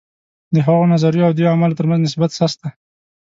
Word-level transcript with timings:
د 0.53 0.55
هغو 0.65 0.83
نظریو 0.93 1.27
او 1.27 1.33
دې 1.37 1.43
اعمالو 1.51 1.77
ترمنځ 1.79 1.99
نسبت 2.07 2.29
سست 2.39 2.57
دی. 2.63 2.69